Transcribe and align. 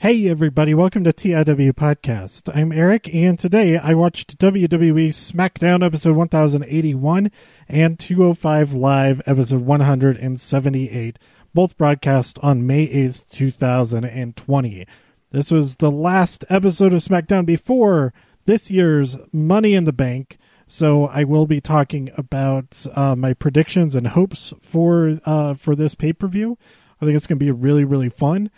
Hey, 0.00 0.28
everybody, 0.28 0.74
welcome 0.74 1.02
to 1.02 1.12
TIW 1.12 1.72
Podcast. 1.72 2.54
I'm 2.54 2.70
Eric, 2.70 3.12
and 3.12 3.36
today 3.36 3.76
I 3.76 3.94
watched 3.94 4.38
WWE 4.38 5.08
SmackDown 5.08 5.84
episode 5.84 6.14
1081 6.14 7.32
and 7.66 7.98
205 7.98 8.72
Live 8.74 9.20
episode 9.26 9.62
178, 9.62 11.18
both 11.52 11.76
broadcast 11.76 12.38
on 12.44 12.64
May 12.64 12.86
8th, 12.86 13.28
2020. 13.30 14.86
This 15.32 15.50
was 15.50 15.74
the 15.74 15.90
last 15.90 16.44
episode 16.48 16.94
of 16.94 17.00
SmackDown 17.00 17.44
before 17.44 18.14
this 18.46 18.70
year's 18.70 19.16
Money 19.32 19.74
in 19.74 19.82
the 19.82 19.92
Bank, 19.92 20.38
so 20.68 21.06
I 21.06 21.24
will 21.24 21.46
be 21.46 21.60
talking 21.60 22.12
about 22.16 22.86
uh, 22.94 23.16
my 23.16 23.34
predictions 23.34 23.96
and 23.96 24.06
hopes 24.06 24.54
for 24.60 25.18
uh, 25.24 25.54
for 25.54 25.74
this 25.74 25.96
pay 25.96 26.12
per 26.12 26.28
view. 26.28 26.56
I 27.00 27.04
think 27.04 27.16
it's 27.16 27.26
going 27.26 27.40
to 27.40 27.44
be 27.44 27.50
really, 27.50 27.84
really 27.84 28.10
fun 28.10 28.48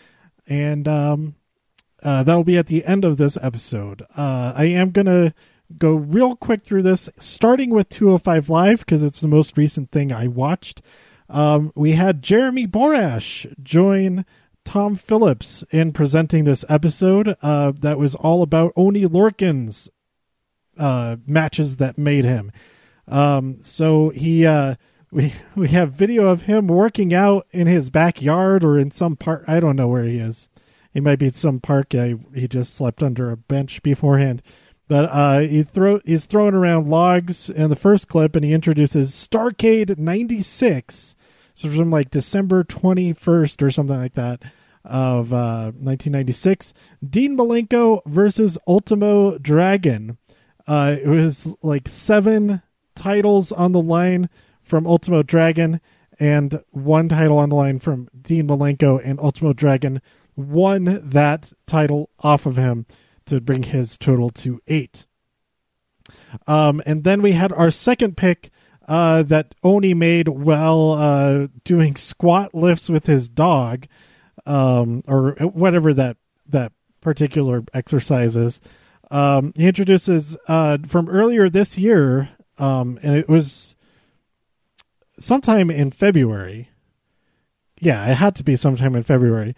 and 0.51 0.87
um, 0.87 1.37
uh, 2.03 2.23
that'll 2.25 2.45
be 2.45 2.59
at 2.59 2.67
the 2.67 2.85
end 2.85 3.07
of 3.07 3.17
this 3.17 3.39
episode. 3.41 4.03
Uh, 4.17 4.53
I 4.55 4.65
am 4.65 4.91
gonna 4.91 5.33
go 5.79 5.95
real 5.95 6.37
quick 6.37 6.65
through 6.65 6.83
this, 6.83 7.09
starting 7.19 7.71
with 7.71 7.89
205 7.89 8.51
Live 8.51 8.81
because 8.81 9.03
it's 9.03 9.21
the 9.21 9.29
most 9.29 9.57
recent 9.57 9.91
thing 9.93 10.13
I 10.13 10.27
watched. 10.27 10.83
Um, 11.29 11.73
we 11.77 11.93
had 11.93 12.23
Jeremy 12.23 12.67
Borash 12.67 13.47
join 13.63 14.27
Tom 14.65 14.97
Phillips 14.97 15.65
in 15.71 15.93
presenting 15.93 16.45
this 16.45 16.65
episode 16.69 17.37
uh, 17.41 17.73
that 17.81 17.99
was 17.99 18.17
all 18.17 18.43
about 18.43 18.73
Oney 18.75 19.07
Lorcan's 19.07 19.89
uh, 20.77 21.17
matches 21.27 21.77
that 21.77 21.97
made 21.97 22.25
him. 22.25 22.51
Um, 23.07 23.59
so 23.63 24.11
he 24.11 24.45
uh, 24.45 24.75
we 25.11 25.35
we 25.55 25.69
have 25.69 25.93
video 25.93 26.27
of 26.27 26.43
him 26.43 26.69
working 26.69 27.13
out 27.13 27.47
in 27.51 27.67
his 27.67 27.91
backyard 27.91 28.65
or 28.65 28.79
in 28.79 28.91
some 28.91 29.17
park. 29.17 29.45
I 29.47 29.61
don't 29.61 29.77
know 29.77 29.89
where 29.89 30.05
he 30.05 30.19
is. 30.19 30.51
He 30.93 31.01
might 31.01 31.19
be 31.19 31.27
in 31.27 31.33
some 31.33 31.61
park. 31.61 31.95
Uh, 31.95 32.15
he 32.35 32.49
just 32.49 32.75
slept 32.75 33.03
under 33.03 33.31
a 33.31 33.37
bench 33.37 33.83
beforehand. 33.83 34.43
But 34.89 35.05
uh, 35.05 35.41
he 35.41 35.63
throw 35.63 36.01
he's 36.05 36.27
throwing 36.27 36.55
around 36.55 36.89
logs 36.89 37.49
in 37.49 37.71
the 37.71 37.77
first 37.77 38.09
clip, 38.09 38.35
and 38.35 38.45
he 38.45 38.53
introduces 38.53 39.13
Starcade 39.13 39.99
'96. 39.99 41.17
So 41.55 41.69
from 41.69 41.91
like 41.91 42.11
December 42.11 42.65
21st 42.65 43.63
or 43.63 43.71
something 43.71 43.99
like 43.99 44.15
that 44.15 44.43
of 44.85 45.33
uh, 45.33 45.73
1996, 45.77 46.73
Dean 47.07 47.37
Malenko 47.37 48.01
versus 48.07 48.57
Ultimo 48.67 49.39
Dragon. 49.39 50.17
Uh, 50.67 50.97
it 51.03 51.09
was 51.09 51.55
like 51.63 51.87
seven 51.87 52.63
titles 52.95 53.53
on 53.53 53.73
the 53.73 53.83
line 53.83 54.31
from 54.71 54.87
Ultimo 54.87 55.23
Dragon 55.23 55.81
and 56.21 56.63
one 56.71 57.09
title 57.09 57.39
on 57.39 57.49
the 57.49 57.57
line 57.57 57.81
from 57.81 58.09
Dean 58.23 58.47
Malenko, 58.47 59.01
and 59.05 59.19
Ultimo 59.19 59.53
Dragon 59.53 60.01
won 60.37 61.01
that 61.03 61.53
title 61.67 62.09
off 62.21 62.47
of 62.47 62.57
him 62.57 62.87
to 63.27 63.41
bring 63.41 63.65
his 63.65 63.99
total 63.99 64.31
to 64.31 64.61
eight. 64.69 65.07
Um, 66.47 66.81
and 66.87 67.05
then 67.05 67.21
we 67.21 67.33
had 67.33 67.53
our 67.53 67.71
second 67.71 68.17
pick 68.17 68.51
uh, 68.87 69.23
that 69.25 69.55
Oney 69.63 69.95
made 69.95 70.29
while 70.29 70.93
uh, 70.93 71.49
doing 71.65 71.97
squat 71.97 72.55
lifts 72.55 72.89
with 72.89 73.07
his 73.07 73.29
dog, 73.29 73.87
um, 74.47 75.01
or 75.07 75.33
whatever 75.41 75.93
that 75.95 76.17
that 76.49 76.73
particular 77.01 77.65
exercise 77.75 78.37
is. 78.37 78.61
Um, 79.11 79.53
he 79.57 79.67
introduces 79.67 80.37
uh, 80.47 80.79
from 80.87 81.09
earlier 81.09 81.49
this 81.49 81.77
year, 81.77 82.31
um, 82.59 82.99
and 83.03 83.17
it 83.17 83.29
was 83.29 83.75
sometime 85.21 85.71
in 85.71 85.91
February. 85.91 86.71
Yeah, 87.79 88.11
it 88.11 88.15
had 88.15 88.35
to 88.37 88.45
be 88.45 88.57
sometime 88.57 88.97
in 88.97 89.03
February. 89.03 89.55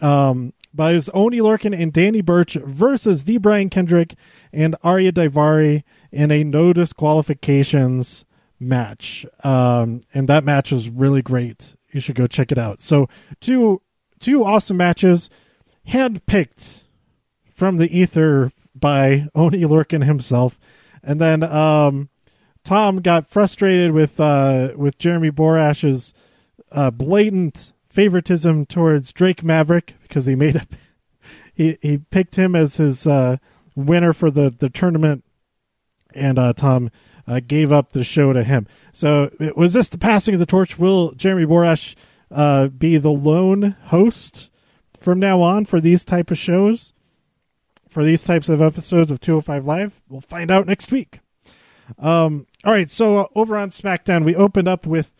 Um, 0.00 0.52
but 0.72 0.92
it 0.92 0.96
was 0.96 1.10
Oney 1.14 1.38
Lorcan 1.38 1.78
and 1.78 1.92
Danny 1.92 2.20
Burch 2.20 2.54
versus 2.54 3.24
the 3.24 3.38
Brian 3.38 3.70
Kendrick 3.70 4.14
and 4.52 4.76
Ariya 4.84 5.12
Daivari 5.12 5.82
in 6.12 6.30
a 6.30 6.44
no 6.44 6.72
disqualifications 6.72 8.26
match. 8.60 9.24
Um, 9.42 10.02
and 10.12 10.28
that 10.28 10.44
match 10.44 10.70
was 10.70 10.90
really 10.90 11.22
great. 11.22 11.76
You 11.92 12.00
should 12.00 12.14
go 12.14 12.26
check 12.26 12.52
it 12.52 12.58
out. 12.58 12.80
So 12.80 13.08
two 13.40 13.80
two 14.20 14.44
awesome 14.44 14.76
matches, 14.76 15.30
handpicked 15.88 16.82
from 17.54 17.78
the 17.78 17.98
ether 17.98 18.52
by 18.74 19.28
Oney 19.34 19.62
Lorcan 19.62 20.04
himself. 20.04 20.58
And 21.02 21.20
then 21.20 21.42
um, 21.42 22.10
Tom 22.66 22.96
got 22.96 23.28
frustrated 23.28 23.92
with 23.92 24.18
uh, 24.18 24.72
with 24.74 24.98
Jeremy 24.98 25.30
Borash's 25.30 26.12
uh, 26.72 26.90
blatant 26.90 27.72
favoritism 27.88 28.66
towards 28.66 29.12
Drake 29.12 29.44
Maverick 29.44 29.94
because 30.02 30.26
he 30.26 30.34
made 30.34 30.56
a 30.56 30.66
he 31.54 31.78
he 31.80 31.98
picked 31.98 32.34
him 32.34 32.56
as 32.56 32.76
his 32.76 33.06
uh, 33.06 33.36
winner 33.76 34.12
for 34.12 34.32
the 34.32 34.50
the 34.50 34.68
tournament, 34.68 35.22
and 36.12 36.40
uh, 36.40 36.52
Tom 36.54 36.90
uh, 37.28 37.40
gave 37.46 37.70
up 37.70 37.92
the 37.92 38.02
show 38.02 38.32
to 38.32 38.42
him. 38.42 38.66
So 38.92 39.30
was 39.54 39.72
this 39.72 39.88
the 39.88 39.96
passing 39.96 40.34
of 40.34 40.40
the 40.40 40.44
torch? 40.44 40.76
Will 40.76 41.12
Jeremy 41.12 41.46
Borash 41.46 41.94
uh, 42.32 42.66
be 42.66 42.98
the 42.98 43.12
lone 43.12 43.76
host 43.84 44.50
from 44.98 45.20
now 45.20 45.40
on 45.40 45.66
for 45.66 45.80
these 45.80 46.04
type 46.04 46.32
of 46.32 46.38
shows? 46.38 46.92
For 47.88 48.04
these 48.04 48.24
types 48.24 48.48
of 48.48 48.60
episodes 48.60 49.10
of 49.12 49.20
205 49.20 49.64
Live, 49.64 50.02
we'll 50.08 50.20
find 50.20 50.50
out 50.50 50.66
next 50.66 50.90
week. 50.92 51.20
Um, 51.98 52.46
all 52.66 52.72
right, 52.72 52.90
so 52.90 53.18
uh, 53.18 53.26
over 53.36 53.56
on 53.56 53.70
SmackDown, 53.70 54.24
we 54.24 54.34
opened 54.34 54.66
up 54.66 54.88
with 54.88 55.12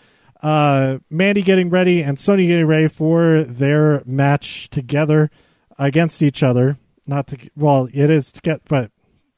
uh, 0.43 0.99
Mandy 1.09 1.43
getting 1.43 1.71
ready 1.71 2.03
and 2.03 2.19
Sonya 2.19 2.45
getting 2.45 2.67
ready 2.67 2.89
for 2.89 3.45
their 3.45 4.03
match 4.05 4.69
together 4.69 5.31
against 5.79 6.25
each 6.25 6.43
other. 6.43 6.77
Not 7.07 7.29
to 7.29 7.39
well, 7.55 7.89
it 7.95 8.11
is 8.11 8.33
to 8.33 8.41
get 8.41 8.63
but 8.65 8.91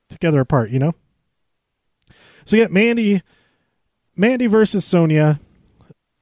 together 0.09 0.41
apart, 0.41 0.71
you 0.71 0.79
know. 0.79 0.95
So 2.47 2.57
get 2.57 2.73
Mandy, 2.73 3.23
Mandy 4.17 4.47
versus 4.47 4.87
Sonya, 4.87 5.39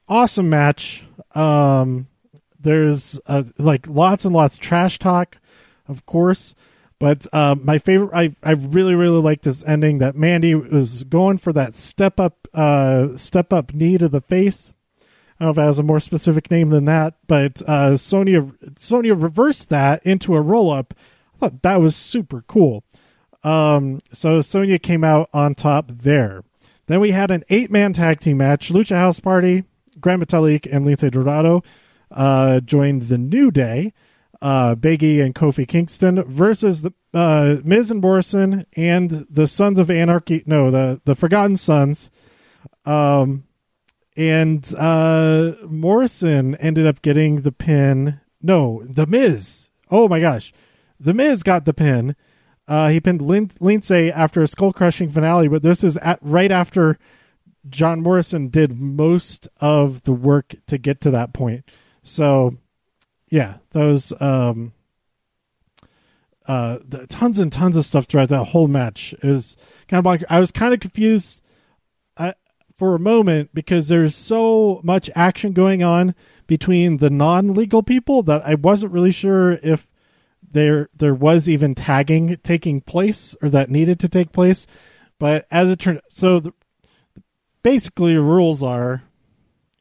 awesome 0.09 0.49
match. 0.49 1.05
Um, 1.35 2.07
there's 2.59 3.17
uh, 3.27 3.43
like 3.57 3.87
lots 3.87 4.25
and 4.25 4.35
lots 4.35 4.55
of 4.55 4.59
trash 4.59 4.99
talk, 4.99 5.37
of 5.87 6.05
course. 6.05 6.53
But 6.99 7.27
uh, 7.31 7.55
my 7.61 7.77
favorite, 7.77 8.11
I 8.13 8.35
I 8.41 8.53
really 8.53 8.95
really 8.95 9.21
like 9.21 9.41
this 9.41 9.63
ending 9.65 9.99
that 9.99 10.15
Mandy 10.15 10.55
was 10.55 11.03
going 11.03 11.37
for 11.37 11.53
that 11.53 11.75
step 11.75 12.19
up 12.19 12.47
uh, 12.53 13.15
step 13.17 13.53
up 13.53 13.73
knee 13.73 13.97
to 13.97 14.09
the 14.09 14.21
face. 14.21 14.73
I 15.39 15.45
don't 15.45 15.55
know 15.55 15.61
if 15.61 15.65
it 15.65 15.67
has 15.67 15.79
a 15.79 15.83
more 15.83 15.99
specific 15.99 16.49
name 16.49 16.71
than 16.71 16.85
that, 16.85 17.13
but 17.27 17.61
uh, 17.67 17.95
Sonya 17.97 18.41
reversed 19.13 19.69
that 19.69 20.03
into 20.03 20.35
a 20.35 20.41
roll 20.41 20.71
up. 20.71 20.95
I 21.35 21.37
thought 21.37 21.61
that 21.61 21.79
was 21.79 21.95
super 21.95 22.43
cool. 22.47 22.83
Um, 23.43 23.99
so 24.11 24.41
Sonya 24.41 24.79
came 24.79 25.03
out 25.03 25.29
on 25.33 25.53
top 25.53 25.91
there. 25.91 26.43
Then 26.87 26.99
we 27.01 27.11
had 27.11 27.29
an 27.29 27.43
eight 27.49 27.69
man 27.69 27.93
tag 27.93 28.19
team 28.19 28.37
match. 28.37 28.69
Lucha 28.69 28.95
House 28.95 29.19
Party, 29.19 29.63
Gran 29.99 30.19
Metalik, 30.19 30.67
and 30.73 30.87
Lince 30.87 31.11
Dorado 31.11 31.63
uh, 32.09 32.59
joined 32.61 33.03
the 33.03 33.19
New 33.19 33.51
Day 33.51 33.93
uh, 34.41 34.75
Biggie 34.75 35.23
and 35.23 35.33
Kofi 35.33 35.67
Kingston 35.67 36.23
versus 36.23 36.81
the 36.81 36.93
uh, 37.13 37.57
Miz 37.63 37.91
and 37.91 38.01
Morrison 38.01 38.65
and 38.75 39.25
the 39.29 39.47
Sons 39.47 39.79
of 39.79 39.89
Anarchy. 39.89 40.43
No, 40.45 40.71
the 40.71 41.01
the 41.05 41.15
Forgotten 41.15 41.57
Sons. 41.57 42.11
Um, 42.85 43.43
and 44.15 44.73
uh, 44.77 45.53
Morrison 45.67 46.55
ended 46.55 46.87
up 46.87 47.01
getting 47.01 47.41
the 47.41 47.51
pin. 47.51 48.19
No, 48.41 48.83
the 48.85 49.05
Miz. 49.05 49.69
Oh 49.89 50.07
my 50.07 50.19
gosh, 50.19 50.53
the 50.99 51.13
Miz 51.13 51.43
got 51.43 51.65
the 51.65 51.73
pin. 51.73 52.15
Uh, 52.67 52.89
he 52.89 52.99
pinned 52.99 53.21
Lin- 53.21 53.47
Lince 53.47 54.11
after 54.11 54.41
a 54.41 54.47
skull 54.47 54.73
crushing 54.73 55.09
finale, 55.09 55.47
but 55.47 55.61
this 55.61 55.83
is 55.83 55.95
at 55.97 56.19
right 56.21 56.51
after 56.51 56.97
John 57.69 58.01
Morrison 58.01 58.49
did 58.49 58.77
most 58.77 59.47
of 59.61 60.03
the 60.03 60.11
work 60.11 60.55
to 60.67 60.77
get 60.77 60.99
to 61.01 61.11
that 61.11 61.33
point. 61.33 61.63
So 62.03 62.57
yeah, 63.29 63.57
those 63.71 64.13
um, 64.21 64.73
uh, 66.47 66.79
tons 67.09 67.39
and 67.39 67.51
tons 67.51 67.75
of 67.75 67.85
stuff 67.85 68.05
throughout 68.05 68.29
that 68.29 68.45
whole 68.45 68.67
match 68.67 69.13
is 69.21 69.57
kind 69.87 69.99
of 69.99 70.05
like 70.05 70.23
I 70.29 70.39
was 70.39 70.51
kind 70.51 70.73
of 70.73 70.79
confused 70.79 71.41
uh, 72.15 72.33
for 72.77 72.95
a 72.95 72.99
moment 72.99 73.49
because 73.53 73.87
there's 73.87 74.15
so 74.15 74.79
much 74.83 75.09
action 75.15 75.53
going 75.53 75.83
on 75.83 76.15
between 76.47 76.97
the 76.97 77.09
non-legal 77.09 77.83
people 77.83 78.23
that 78.23 78.41
I 78.45 78.55
wasn't 78.55 78.93
really 78.93 79.11
sure 79.11 79.53
if 79.53 79.87
there 80.49 80.89
there 80.95 81.13
was 81.13 81.49
even 81.49 81.75
tagging 81.75 82.37
taking 82.43 82.79
place 82.81 83.35
or 83.41 83.49
that 83.49 83.69
needed 83.69 83.99
to 83.99 84.09
take 84.09 84.31
place. 84.31 84.65
But 85.19 85.47
as 85.51 85.69
it 85.69 85.79
turned, 85.79 86.01
so 86.09 86.39
the, 86.39 86.53
basically, 87.63 88.13
the 88.13 88.21
rules 88.21 88.63
are, 88.63 89.03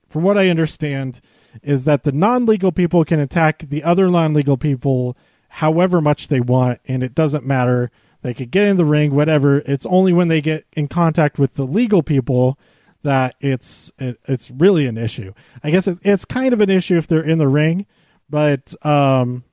from 0.08 0.22
what 0.22 0.38
I 0.38 0.49
understand, 0.49 1.20
is 1.62 1.84
that 1.84 2.02
the 2.02 2.12
non-legal 2.12 2.72
people 2.72 3.04
can 3.04 3.20
attack 3.20 3.60
the 3.68 3.82
other 3.82 4.10
non-legal 4.10 4.56
people 4.56 5.16
however 5.48 6.00
much 6.00 6.28
they 6.28 6.40
want 6.40 6.80
and 6.86 7.02
it 7.02 7.14
doesn't 7.14 7.46
matter. 7.46 7.90
They 8.22 8.34
could 8.34 8.50
get 8.50 8.66
in 8.66 8.76
the 8.76 8.84
ring 8.84 9.14
whatever. 9.14 9.58
It's 9.60 9.86
only 9.86 10.12
when 10.12 10.28
they 10.28 10.40
get 10.40 10.66
in 10.72 10.88
contact 10.88 11.38
with 11.38 11.54
the 11.54 11.66
legal 11.66 12.02
people 12.02 12.58
that 13.02 13.36
it's 13.40 13.92
it, 13.98 14.18
it's 14.26 14.50
really 14.50 14.86
an 14.86 14.98
issue. 14.98 15.32
I 15.62 15.70
guess 15.70 15.86
it's, 15.86 16.00
it's 16.02 16.24
kind 16.24 16.52
of 16.52 16.60
an 16.60 16.70
issue 16.70 16.96
if 16.96 17.06
they're 17.06 17.20
in 17.22 17.38
the 17.38 17.48
ring 17.48 17.86
but 18.28 18.74
um 18.84 19.44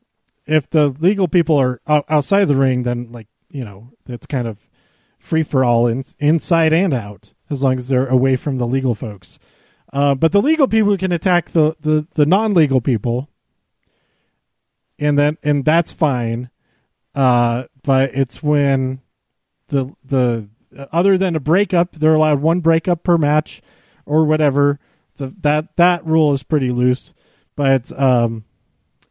if 0.46 0.70
the 0.70 0.90
legal 1.00 1.28
people 1.28 1.58
are 1.58 1.82
outside 1.88 2.46
the 2.46 2.56
ring, 2.56 2.84
then 2.84 3.12
like 3.12 3.28
you 3.52 3.64
know 3.64 3.92
it's 4.08 4.28
kind 4.28 4.48
of 4.48 4.58
free 5.20 5.44
for 5.44 5.64
all 5.64 5.88
in, 5.88 6.04
inside 6.20 6.74
and 6.74 6.94
out 6.94 7.34
as 7.50 7.64
long 7.64 7.78
as 7.78 7.88
they're 7.88 8.08
away 8.08 8.36
from 8.36 8.58
the 8.58 8.68
legal 8.68 8.96
folks. 8.96 9.40
Uh, 9.94 10.16
but 10.16 10.32
the 10.32 10.42
legal 10.42 10.68
people 10.68 10.98
can 10.98 11.12
attack 11.12 11.52
the, 11.52 11.76
the, 11.80 12.08
the 12.16 12.26
non 12.26 12.56
legal 12.56 12.82
people, 12.82 13.30
and 14.98 15.20
then 15.20 15.38
and 15.44 15.64
that's 15.64 15.92
fine. 15.92 16.50
Uh, 17.14 17.66
but 17.84 18.10
it's 18.16 18.42
when 18.42 19.02
the 19.68 19.94
the 20.04 20.50
other 20.92 21.16
than 21.16 21.36
a 21.36 21.40
breakup, 21.40 21.92
they're 21.92 22.16
allowed 22.16 22.42
one 22.42 22.60
breakup 22.60 23.04
per 23.04 23.20
match 23.20 23.62
or 24.08 24.26
whatever. 24.26 24.80
The, 25.18 25.28
that 25.42 25.76
that 25.76 26.04
rule 26.08 26.34
is 26.34 26.42
pretty 26.42 26.72
loose, 26.72 27.14
but 27.56 27.92
um, 28.00 28.46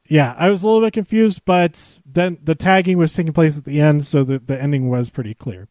yeah, 0.09 0.35
I 0.37 0.51
was 0.51 0.65
a 0.65 0.67
little 0.67 0.83
bit 0.83 0.95
confused. 0.95 1.43
But 1.45 2.01
then 2.05 2.39
the 2.43 2.57
tagging 2.57 2.99
was 2.99 3.13
taking 3.13 3.33
place 3.33 3.57
at 3.57 3.65
the 3.65 3.81
end, 3.81 4.05
so 4.05 4.25
the 4.25 4.41
the 4.41 4.61
ending 4.61 4.89
was 4.89 5.11
pretty 5.11 5.35
clear. 5.35 5.69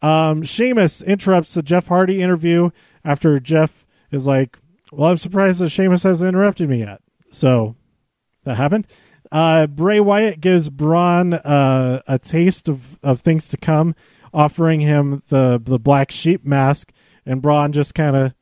Um, 0.00 0.42
Sheamus 0.42 1.02
interrupts 1.02 1.52
the 1.52 1.62
Jeff 1.62 1.88
Hardy 1.88 2.22
interview 2.22 2.70
after 3.04 3.38
Jeff 3.38 3.81
is 4.12 4.26
like, 4.26 4.58
"Well, 4.92 5.10
I'm 5.10 5.16
surprised 5.16 5.60
that 5.60 5.70
Sheamus 5.70 6.02
hasn't 6.04 6.28
interrupted 6.28 6.68
me 6.68 6.80
yet." 6.80 7.00
So 7.30 7.74
that 8.44 8.56
happened. 8.56 8.86
Uh, 9.32 9.66
Bray 9.66 9.98
Wyatt 9.98 10.40
gives 10.40 10.68
Braun 10.68 11.32
uh, 11.32 12.02
a 12.06 12.18
taste 12.18 12.68
of, 12.68 12.98
of 13.02 13.22
things 13.22 13.48
to 13.48 13.56
come, 13.56 13.94
offering 14.34 14.80
him 14.80 15.22
the 15.28 15.60
the 15.62 15.78
black 15.78 16.10
sheep 16.10 16.44
mask, 16.44 16.92
and 17.24 17.40
Braun 17.40 17.72
just 17.72 17.94
kind 17.94 18.14
of 18.14 18.34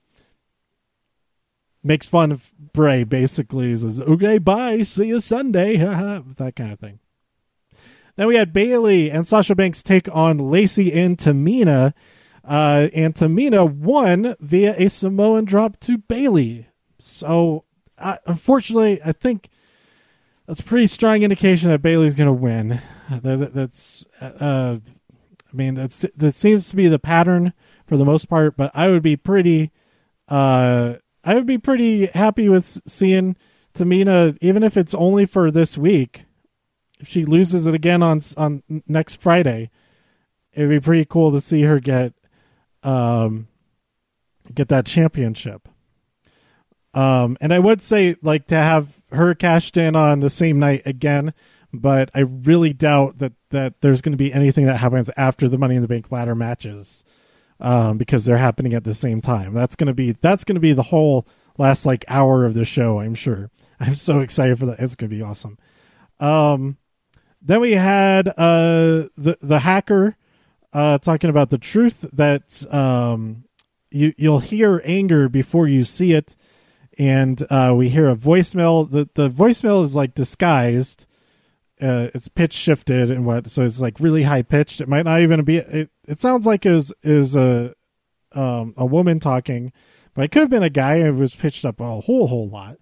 makes 1.83 2.07
fun 2.07 2.33
of 2.33 2.53
Bray. 2.73 3.05
Basically, 3.05 3.69
he 3.69 3.77
says, 3.77 4.01
"Okay, 4.01 4.39
bye, 4.39 4.83
see 4.83 5.07
you 5.07 5.21
Sunday," 5.21 5.77
that 5.79 6.53
kind 6.57 6.73
of 6.73 6.81
thing. 6.81 6.99
Then 8.17 8.27
we 8.27 8.37
had 8.37 8.53
Bayley 8.53 9.11
and 9.11 9.27
Sasha 9.27 9.55
Banks 9.55 9.83
take 9.83 10.09
on 10.15 10.39
Lacey 10.39 10.93
and 10.93 11.17
Tamina. 11.17 11.95
Uh, 12.45 12.89
and 12.95 13.15
Tamina 13.15 13.71
won 13.71 14.35
via 14.41 14.75
a 14.77 14.89
Samoan 14.89 15.45
drop 15.45 15.79
to 15.81 15.99
Bayley. 15.99 16.67
So, 16.99 17.65
uh, 17.99 18.17
unfortunately, 18.27 19.01
I 19.05 19.13
think 19.13 19.49
that's 20.47 20.61
a 20.61 20.65
pretty 20.65 20.87
strong 20.87 21.23
indication 21.23 21.71
that 21.71 21.83
Bayley's 21.83 22.17
going 22.17 22.27
to 22.27 22.33
win. 22.33 22.81
That, 23.11 23.53
that's, 23.53 24.05
uh, 24.21 24.79
I 24.81 25.57
mean, 25.57 25.75
that's 25.75 26.07
that 26.17 26.33
seems 26.33 26.71
to 26.71 26.77
be 26.77 26.87
the 26.87 26.99
pattern 26.99 27.53
for 27.87 27.97
the 27.97 28.05
most 28.05 28.29
part. 28.29 28.57
But 28.57 28.71
I 28.73 28.89
would 28.89 29.03
be 29.03 29.17
pretty, 29.17 29.73
uh, 30.29 30.95
I 31.25 31.35
would 31.35 31.47
be 31.47 31.59
pretty 31.59 32.07
happy 32.07 32.49
with 32.49 32.81
seeing 32.87 33.37
Tamina, 33.75 34.39
even 34.41 34.63
if 34.63 34.77
it's 34.77 34.95
only 34.95 35.27
for 35.27 35.51
this 35.51 35.77
week 35.77 36.27
if 37.01 37.09
she 37.09 37.25
loses 37.25 37.67
it 37.67 37.75
again 37.75 38.03
on 38.03 38.21
on 38.37 38.63
next 38.87 39.21
Friday, 39.21 39.71
it'd 40.53 40.69
be 40.69 40.81
pretty 40.81 41.05
cool 41.05 41.33
to 41.33 41.41
see 41.41 41.63
her 41.63 41.81
get 41.81 42.13
um 42.83 43.49
get 44.53 44.69
that 44.69 44.87
championship. 44.87 45.69
Um 46.95 47.37
and 47.41 47.53
I 47.53 47.59
would 47.59 47.83
say 47.83 48.17
like 48.23 48.47
to 48.49 48.57
have 48.57 48.89
her 49.13 49.35
cashed 49.35 49.77
in 49.77 49.97
on 49.97 50.21
the 50.21 50.31
same 50.31 50.59
night 50.59 50.83
again, 50.87 51.35
but 51.73 52.11
I 52.15 52.21
really 52.21 52.73
doubt 52.73 53.19
that 53.19 53.33
that 53.51 53.81
there's 53.81 54.03
going 54.03 54.13
to 54.13 54.17
be 54.17 54.33
anything 54.33 54.67
that 54.67 54.77
happens 54.77 55.11
after 55.17 55.49
the 55.49 55.59
Money 55.59 55.77
in 55.77 55.83
the 55.83 55.89
Bank 55.89 56.11
ladder 56.11 56.35
matches. 56.35 57.05
Um, 57.63 57.99
because 57.99 58.25
they're 58.25 58.39
happening 58.39 58.73
at 58.73 58.85
the 58.85 58.95
same 58.95 59.21
time. 59.21 59.53
That's 59.53 59.77
gonna 59.77 59.93
be 59.93 60.13
that's 60.13 60.45
gonna 60.45 60.61
be 60.61 60.73
the 60.73 60.85
whole 60.85 61.29
last 61.59 61.85
like 61.85 62.07
hour 62.09 62.47
of 62.47 62.55
the 62.55 62.65
show. 62.65 63.01
I'm 63.01 63.15
sure. 63.15 63.51
I'm 63.81 63.95
so 63.95 64.21
excited 64.21 64.59
for 64.59 64.65
that. 64.65 64.81
It's 64.81 64.97
gonna 64.97 65.11
be 65.11 65.21
awesome. 65.21 65.59
Um, 66.21 66.79
then 67.43 67.61
we 67.61 67.73
had 67.73 68.29
uh, 68.29 69.09
the 69.17 69.37
the 69.43 69.59
hacker 69.59 70.17
uh, 70.73 70.99
talking 70.99 71.31
about 71.31 71.51
the 71.51 71.59
truth 71.59 72.05
that 72.13 72.65
um, 72.73 73.45
you 73.91 74.13
you'll 74.17 74.41
hear 74.41 74.81
anger 74.85 75.29
before 75.29 75.67
you 75.67 75.85
see 75.85 76.13
it, 76.13 76.37
and 76.99 77.43
uh, 77.51 77.75
we 77.77 77.89
hear 77.89 78.09
a 78.09 78.17
voicemail. 78.17 78.89
the 78.91 79.09
The 79.15 79.29
voicemail 79.29 79.85
is 79.85 79.97
like 79.97 80.15
disguised. 80.15 81.07
Uh, 81.81 82.09
it's 82.13 82.29
pitch 82.29 82.53
shifted 82.53 83.11
and 83.11 83.25
what, 83.25 83.47
so 83.47 83.63
it's 83.63 83.81
like 83.81 83.99
really 84.01 84.25
high 84.25 84.43
pitched. 84.43 84.83
It 84.83 84.89
might 84.89 85.07
not 85.07 85.23
even 85.23 85.43
be. 85.45 85.57
It, 85.57 85.91
it 86.07 86.21
sounds 86.21 86.47
like 86.47 86.67
was 86.67 86.93
is 87.03 87.35
a 87.35 87.75
um, 88.33 88.75
a 88.77 88.85
woman 88.85 89.19
talking, 89.19 89.73
but 90.15 90.25
it 90.25 90.31
could 90.31 90.43
have 90.43 90.51
been 90.51 90.63
a 90.63 90.71
guy. 90.71 90.97
It 90.97 91.13
was 91.13 91.35
pitched 91.35 91.65
up 91.65 91.81
a 91.81 92.01
whole 92.03 92.27
whole 92.29 92.49
lot. 92.49 92.77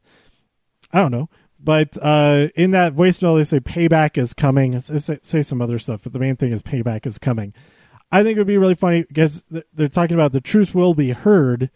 I 0.93 0.99
don't 0.99 1.13
know. 1.13 1.29
But 1.61 1.97
uh, 2.01 2.49
in 2.55 2.71
that 2.73 2.95
voicemail, 2.95 3.37
they 3.37 3.45
say 3.45 3.61
payback 3.61 4.17
is 4.17 4.33
coming. 4.33 4.79
Say 4.79 5.43
some 5.43 5.61
other 5.61 5.79
stuff, 5.79 6.03
but 6.05 6.13
the 6.13 6.19
main 6.19 6.37
thing 6.37 6.53
is 6.53 6.63
payback 6.63 7.05
is 7.07 7.19
coming. 7.19 7.53
I 8.11 8.23
think 8.23 8.37
it 8.37 8.41
would 8.41 8.47
be 8.47 8.59
really 8.59 8.75
funny 8.75 9.03
because 9.03 9.45
they're 9.73 9.89
talking 9.89 10.15
about 10.15 10.33
the 10.33 10.41
truth 10.41 10.75
will 10.75 10.95
be 10.95 11.11
heard. 11.11 11.71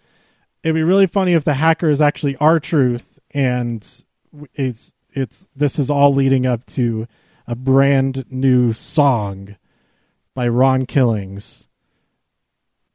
It'd 0.63 0.75
be 0.75 0.83
really 0.83 1.07
funny 1.07 1.35
if 1.35 1.45
the 1.45 1.55
hacker 1.55 1.91
is 1.91 2.01
actually 2.01 2.37
R-Truth 2.37 3.19
and 3.33 3.83
it's 4.55 4.95
it's 5.11 5.49
this 5.55 5.79
is 5.79 5.91
all 5.91 6.15
leading 6.15 6.47
up 6.47 6.65
to 6.67 7.07
a 7.47 7.55
brand 7.55 8.25
new 8.31 8.73
song 8.73 9.57
by 10.35 10.49
Ron 10.49 10.87
Killings. 10.87 11.69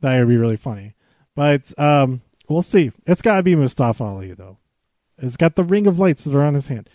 That 0.02 0.18
would 0.20 0.28
be 0.28 0.38
really 0.38 0.58
funny. 0.58 0.96
But 1.36 1.78
um, 1.80 2.22
we'll 2.50 2.64
see. 2.64 2.92
It's 3.06 3.22
got 3.22 3.38
to 3.38 3.44
be 3.44 3.56
Mustafa 3.56 4.04
Ali 4.04 4.34
though. 4.34 4.58
He's 5.20 5.38
got 5.38 5.56
the 5.56 5.64
ring 5.64 5.88
of 5.88 6.00
lights 6.00 6.24
that 6.24 6.36
are 6.36 6.44
on 6.44 6.54
his 6.54 6.68
hand. 6.68 6.90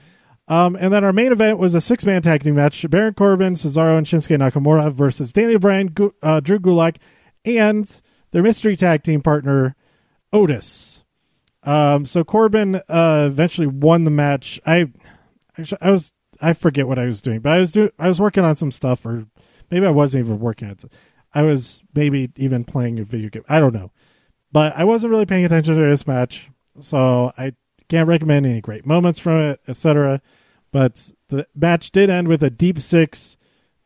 Um, 0.53 0.77
and 0.79 0.93
then 0.93 1.03
our 1.03 1.15
main 1.15 1.33
event 1.33 1.59
was 1.59 1.75
a 1.75 1.81
six 1.81 2.05
man 2.05 2.21
tag 2.21 2.43
team 2.43 2.57
match 2.57 2.85
Baron 2.91 3.15
Corbin, 3.15 3.55
Cesaro, 3.55 3.97
and 3.97 4.07
Shinsuke 4.07 4.37
Nakamura 4.37 4.93
versus 4.93 5.33
Daniel 5.33 5.59
Bryan, 5.59 5.95
uh, 6.23 6.41
Drew 6.41 6.59
Gulak, 6.59 6.97
and 7.43 8.03
their 8.33 8.43
mystery 8.43 8.77
tag 8.77 9.03
team 9.03 9.23
partner, 9.23 9.75
Otis. 10.31 11.05
Um, 11.63 12.05
so 12.05 12.23
Corbin 12.23 12.83
uh, 12.87 13.29
eventually 13.31 13.67
won 13.67 14.05
the 14.05 14.11
match. 14.11 14.61
I 14.67 14.93
actually, 15.59 15.79
I 15.81 15.91
was 15.91 16.13
I 16.43 16.53
forget 16.53 16.87
what 16.87 16.99
I 16.99 17.07
was 17.07 17.23
doing, 17.23 17.41
but 17.41 17.53
I 17.53 17.59
was 17.59 17.75
I 17.75 18.09
was 18.09 18.21
working 18.21 18.45
on 18.45 18.55
some 18.57 18.73
stuff, 18.73 19.07
or 19.07 19.25
maybe 19.71 19.87
I 19.87 19.91
wasn't 19.91 20.27
even 20.27 20.39
working 20.39 20.69
on 20.69 20.73
it. 20.73 20.85
I 21.33 21.45
was 21.45 21.83
maybe 21.95 22.31
even 22.37 22.65
playing 22.65 22.99
a 22.99 23.05
video 23.05 23.31
game. 23.31 23.45
I 23.49 23.59
don't 23.59 23.73
know, 23.73 23.91
but 24.53 24.77
I 24.77 24.85
wasn't 24.85 25.13
really 25.13 25.25
paying 25.25 25.47
attention 25.47 25.77
to 25.77 25.81
this 25.81 26.07
match, 26.07 26.51
so 26.79 27.33
I 27.39 27.55
can't 27.89 28.07
recommend 28.07 28.45
any 28.45 28.61
great 28.61 28.85
moments 28.85 29.19
from 29.19 29.41
it, 29.41 29.61
etc. 29.67 30.21
But 30.73 31.13
the 31.29 31.47
match 31.55 31.93
did 31.93 32.11
end 32.11 32.27
with 32.27 32.43
a 32.43 32.51
deep 32.51 32.81
six 32.81 33.37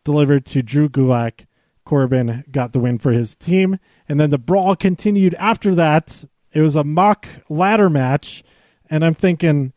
delivered 0.05 0.47
to 0.47 0.63
Drew 0.63 0.89
Gulak. 0.89 1.47
Corbin 1.85 2.45
got 2.51 2.73
the 2.73 2.81
win 2.81 2.99
for 2.99 3.13
his 3.13 3.35
team. 3.35 3.79
And 4.09 4.19
then 4.19 4.31
the 4.31 4.39
brawl 4.39 4.75
continued 4.75 5.35
after 5.35 5.75
that. 5.75 6.25
It 6.53 6.61
was 6.61 6.77
a 6.77 6.85
mock 6.85 7.29
ladder 7.49 7.91
match. 7.91 8.43
And 8.89 9.05
I'm 9.05 9.15
thinking, 9.15 9.73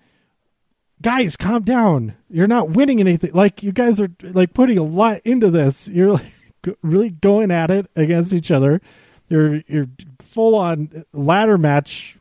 guys, 1.02 1.36
calm 1.36 1.64
down. 1.64 2.16
You're 2.30 2.48
not 2.48 2.70
winning 2.70 3.00
anything. 3.00 3.32
Like, 3.34 3.64
you 3.64 3.72
guys 3.72 4.00
are 4.00 4.10
like 4.22 4.54
putting 4.54 4.78
a 4.78 4.84
lot 4.84 5.22
into 5.26 5.50
this. 5.50 5.88
You're 5.88 6.14
like 6.14 6.34
really 6.82 7.10
going 7.10 7.52
at 7.52 7.72
it 7.72 7.90
against 7.96 8.34
each 8.34 8.52
other. 8.52 8.82
You're, 9.30 9.62
you're 9.68 9.90
full 10.22 10.56
on 10.56 11.06
ladder 11.14 11.58
match 11.58 12.18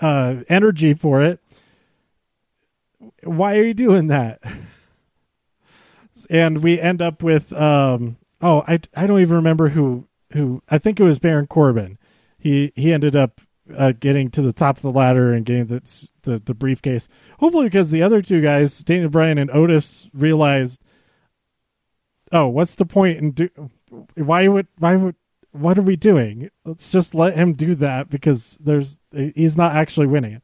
uh, 0.00 0.36
energy 0.48 0.94
for 0.94 1.22
it. 1.22 1.39
Why 3.24 3.56
are 3.56 3.64
you 3.64 3.74
doing 3.74 4.08
that? 4.08 4.42
And 6.28 6.62
we 6.62 6.78
end 6.78 7.00
up 7.00 7.22
with 7.22 7.52
um, 7.52 8.16
oh 8.40 8.62
I 8.66 8.80
I 8.94 9.06
don't 9.06 9.20
even 9.20 9.36
remember 9.36 9.70
who 9.70 10.06
who 10.32 10.62
I 10.68 10.78
think 10.78 11.00
it 11.00 11.04
was 11.04 11.18
Baron 11.18 11.46
Corbin. 11.46 11.98
He 12.38 12.72
he 12.76 12.92
ended 12.92 13.16
up 13.16 13.40
uh, 13.76 13.92
getting 13.98 14.30
to 14.30 14.42
the 14.42 14.52
top 14.52 14.76
of 14.76 14.82
the 14.82 14.92
ladder 14.92 15.32
and 15.32 15.44
getting 15.44 15.66
the, 15.66 16.08
the, 16.22 16.38
the 16.38 16.54
briefcase. 16.54 17.08
Hopefully, 17.38 17.66
because 17.66 17.90
the 17.90 18.02
other 18.02 18.22
two 18.22 18.40
guys, 18.40 18.78
Daniel 18.80 19.08
Bryan 19.08 19.38
and 19.38 19.50
Otis, 19.50 20.08
realized, 20.12 20.82
oh, 22.32 22.48
what's 22.48 22.74
the 22.74 22.86
point 22.86 23.18
in 23.18 23.30
do? 23.32 23.48
Why 24.14 24.48
would 24.48 24.68
why 24.78 24.96
would 24.96 25.16
what 25.52 25.78
are 25.78 25.82
we 25.82 25.96
doing? 25.96 26.50
Let's 26.64 26.92
just 26.92 27.14
let 27.14 27.34
him 27.34 27.54
do 27.54 27.74
that 27.76 28.08
because 28.08 28.56
there's 28.60 29.00
he's 29.12 29.56
not 29.56 29.74
actually 29.74 30.06
winning 30.06 30.34
it. 30.34 30.42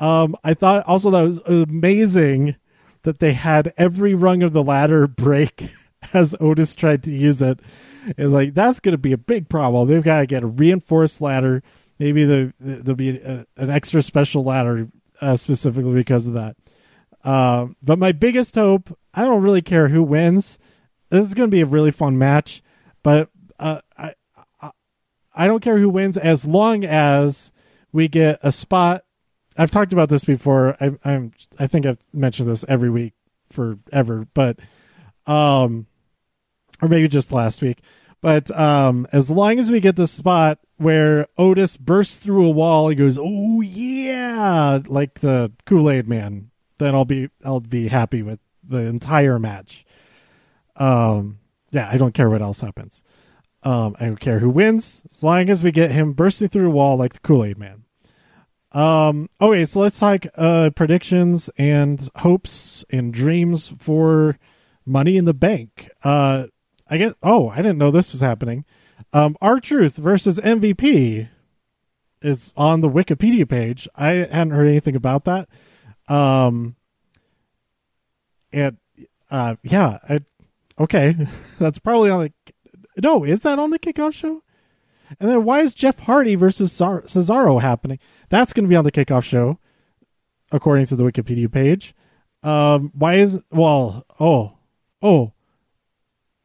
Um, 0.00 0.36
I 0.44 0.54
thought 0.54 0.86
also 0.86 1.10
that 1.10 1.22
was 1.22 1.38
amazing 1.46 2.56
that 3.02 3.18
they 3.18 3.32
had 3.32 3.72
every 3.76 4.14
rung 4.14 4.42
of 4.42 4.52
the 4.52 4.62
ladder 4.62 5.06
break 5.06 5.70
as 6.12 6.34
Otis 6.40 6.74
tried 6.74 7.02
to 7.04 7.14
use 7.14 7.42
it. 7.42 7.60
It's 8.16 8.32
like 8.32 8.54
that's 8.54 8.80
going 8.80 8.92
to 8.92 8.98
be 8.98 9.12
a 9.12 9.18
big 9.18 9.48
problem. 9.48 9.88
They've 9.88 10.02
got 10.02 10.20
to 10.20 10.26
get 10.26 10.42
a 10.42 10.46
reinforced 10.46 11.20
ladder. 11.20 11.62
Maybe 11.98 12.24
the, 12.24 12.54
there'll 12.60 12.94
be 12.94 13.18
a, 13.18 13.44
an 13.56 13.70
extra 13.70 14.02
special 14.02 14.44
ladder 14.44 14.88
uh, 15.20 15.36
specifically 15.36 15.94
because 15.94 16.26
of 16.26 16.34
that. 16.34 16.56
Uh, 17.24 17.66
but 17.82 17.98
my 17.98 18.12
biggest 18.12 18.54
hope, 18.54 18.96
I 19.12 19.24
don't 19.24 19.42
really 19.42 19.62
care 19.62 19.88
who 19.88 20.02
wins. 20.02 20.58
This 21.10 21.26
is 21.26 21.34
going 21.34 21.50
to 21.50 21.54
be 21.54 21.60
a 21.60 21.66
really 21.66 21.90
fun 21.90 22.16
match. 22.16 22.62
But 23.02 23.30
uh, 23.58 23.80
I, 23.96 24.14
I 25.34 25.46
don't 25.46 25.62
care 25.62 25.78
who 25.78 25.88
wins 25.88 26.16
as 26.16 26.46
long 26.46 26.84
as 26.84 27.52
we 27.92 28.08
get 28.08 28.40
a 28.42 28.52
spot. 28.52 29.04
I've 29.58 29.72
talked 29.72 29.92
about 29.92 30.08
this 30.08 30.24
before. 30.24 30.76
I, 30.80 30.92
I'm 31.04 31.32
I 31.58 31.66
think 31.66 31.84
I've 31.84 31.98
mentioned 32.14 32.48
this 32.48 32.64
every 32.68 32.90
week 32.90 33.14
forever, 33.50 34.26
but 34.32 34.58
um, 35.26 35.86
or 36.80 36.88
maybe 36.88 37.08
just 37.08 37.32
last 37.32 37.60
week. 37.60 37.80
But 38.20 38.50
um, 38.58 39.06
as 39.12 39.30
long 39.30 39.58
as 39.58 39.70
we 39.70 39.80
get 39.80 39.96
the 39.96 40.06
spot 40.06 40.58
where 40.76 41.26
Otis 41.36 41.76
bursts 41.76 42.16
through 42.16 42.46
a 42.46 42.50
wall, 42.50 42.88
he 42.88 42.94
goes, 42.94 43.18
"Oh 43.20 43.60
yeah!" 43.60 44.80
like 44.86 45.20
the 45.20 45.52
Kool 45.66 45.90
Aid 45.90 46.08
Man. 46.08 46.50
Then 46.78 46.94
I'll 46.94 47.04
be 47.04 47.28
I'll 47.44 47.60
be 47.60 47.88
happy 47.88 48.22
with 48.22 48.38
the 48.62 48.78
entire 48.78 49.38
match. 49.38 49.84
Um, 50.76 51.40
yeah, 51.70 51.88
I 51.90 51.96
don't 51.96 52.14
care 52.14 52.30
what 52.30 52.42
else 52.42 52.60
happens. 52.60 53.02
Um, 53.64 53.96
I 53.98 54.06
don't 54.06 54.20
care 54.20 54.38
who 54.38 54.50
wins 54.50 55.02
as 55.10 55.24
long 55.24 55.50
as 55.50 55.64
we 55.64 55.72
get 55.72 55.90
him 55.90 56.12
bursting 56.12 56.48
through 56.48 56.68
a 56.68 56.70
wall 56.70 56.96
like 56.96 57.14
the 57.14 57.18
Kool 57.20 57.44
Aid 57.44 57.58
Man. 57.58 57.82
Um, 58.72 59.30
okay, 59.40 59.64
so 59.64 59.80
let's 59.80 59.98
talk 59.98 60.26
uh, 60.36 60.70
predictions 60.70 61.48
and 61.56 62.08
hopes 62.16 62.84
and 62.90 63.12
dreams 63.12 63.72
for 63.78 64.38
Money 64.84 65.16
in 65.16 65.24
the 65.24 65.34
Bank. 65.34 65.90
Uh, 66.04 66.46
I 66.88 66.98
guess. 66.98 67.14
Oh, 67.22 67.48
I 67.48 67.56
didn't 67.56 67.78
know 67.78 67.90
this 67.90 68.12
was 68.12 68.20
happening. 68.20 68.64
Um, 69.12 69.36
R-Truth 69.40 69.96
versus 69.96 70.38
MVP 70.38 71.28
is 72.22 72.52
on 72.56 72.80
the 72.80 72.88
Wikipedia 72.88 73.48
page. 73.48 73.88
I 73.94 74.10
hadn't 74.10 74.50
heard 74.50 74.66
anything 74.66 74.96
about 74.96 75.24
that. 75.24 75.48
Um, 76.08 76.76
and 78.52 78.76
uh, 79.30 79.56
yeah, 79.62 79.98
I, 80.08 80.20
okay, 80.78 81.28
that's 81.58 81.78
probably 81.78 82.10
on 82.10 82.20
the. 82.24 82.52
No, 83.00 83.24
is 83.24 83.42
that 83.42 83.58
on 83.58 83.70
the 83.70 83.78
kickoff 83.78 84.14
show? 84.14 84.42
And 85.18 85.30
then 85.30 85.44
why 85.44 85.60
is 85.60 85.74
Jeff 85.74 85.98
Hardy 86.00 86.34
versus 86.34 86.72
Cesaro 86.72 87.60
happening? 87.60 87.98
That's 88.28 88.52
going 88.52 88.64
to 88.64 88.68
be 88.68 88.76
on 88.76 88.84
the 88.84 88.92
kickoff 88.92 89.24
show, 89.24 89.58
according 90.52 90.86
to 90.86 90.96
the 90.96 91.04
Wikipedia 91.04 91.50
page. 91.50 91.94
Um, 92.42 92.92
why 92.94 93.16
is 93.16 93.40
well? 93.50 94.06
Oh, 94.20 94.58
oh, 95.02 95.32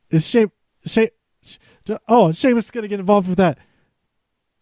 is 0.09 0.25
Shea 0.27 0.47
Shea? 0.85 1.11
Oh, 2.07 2.31
Sheamus 2.31 2.71
going 2.71 2.83
to 2.83 2.87
get 2.87 2.99
involved 2.99 3.27
with 3.27 3.37
that. 3.37 3.57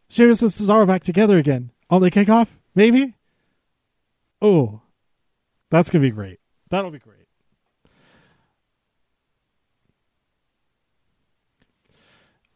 Sheamus 0.09 0.41
and 0.41 0.51
Cesaro 0.51 0.85
back 0.85 1.03
together 1.03 1.37
again 1.37 1.71
on 1.89 2.01
the 2.01 2.11
kickoff, 2.11 2.47
maybe. 2.75 3.15
Oh, 4.41 4.81
that's 5.69 5.89
going 5.89 6.01
to 6.01 6.07
be 6.07 6.11
great. 6.11 6.39
That'll 6.69 6.91
be 6.91 6.99
great. 6.99 7.20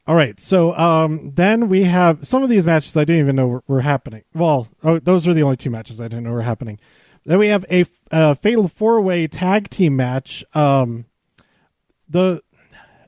All 0.08 0.16
right, 0.16 0.40
so 0.40 0.76
um, 0.76 1.32
then 1.34 1.68
we 1.68 1.84
have 1.84 2.28
some 2.28 2.44
of 2.44 2.50
these 2.50 2.66
matches 2.66 2.96
I 2.96 3.06
didn't 3.06 3.22
even 3.22 3.36
know 3.36 3.48
were, 3.48 3.64
were, 3.68 3.82
happening. 3.82 4.24
Well, 4.36 4.68
oh, 4.84 5.00
those 5.00 5.28
are 5.28 5.34
the 5.34 5.42
only 5.42 5.58
two 5.58 5.72
matches 5.72 6.00
I 6.00 6.08
didn't 6.08 6.26
know 6.26 6.32
were 6.32 6.44
happening. 6.44 6.80
Then 7.26 7.40
we 7.40 7.48
have 7.48 7.66
a, 7.72 7.86
a 8.12 8.36
fatal 8.36 8.68
four 8.68 9.02
way 9.02 9.26
tag 9.26 9.70
team 9.72 9.96
match. 9.96 10.44
Um, 10.54 11.06
the 12.08 12.44